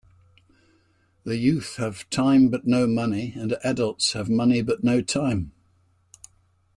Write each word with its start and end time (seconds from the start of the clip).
The 1.25 1.37
youth 1.37 1.75
have 1.75 2.09
time 2.09 2.49
but 2.49 2.65
no 2.65 2.87
money 2.87 3.33
and 3.35 3.53
adults 3.63 4.13
have 4.13 4.29
money 4.31 4.63
but 4.63 4.83
no 4.83 5.03
time. 5.03 5.51